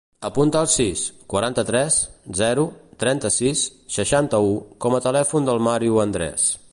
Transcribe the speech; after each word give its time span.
Apunta 0.27 0.61
el 0.65 0.69
sis, 0.75 1.01
quaranta-tres, 1.33 1.97
zero, 2.39 2.63
trenta-sis, 3.05 3.67
seixanta-u 3.99 4.57
com 4.87 4.97
a 4.97 5.03
telèfon 5.09 5.49
del 5.51 5.63
Mario 5.69 6.05
Andres. 6.09 6.53